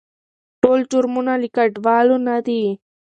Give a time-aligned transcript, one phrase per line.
[0.61, 2.63] ټول جرمونه له کډوالو نه دي.